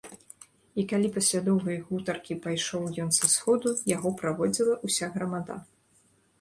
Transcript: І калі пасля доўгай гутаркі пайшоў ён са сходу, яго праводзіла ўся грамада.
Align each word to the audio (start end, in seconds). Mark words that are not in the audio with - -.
І 0.83 0.85
калі 0.93 1.11
пасля 1.17 1.41
доўгай 1.49 1.77
гутаркі 1.89 2.39
пайшоў 2.47 2.83
ён 3.05 3.13
са 3.21 3.31
сходу, 3.35 3.77
яго 3.95 4.09
праводзіла 4.25 4.79
ўся 4.91 5.15
грамада. 5.19 5.63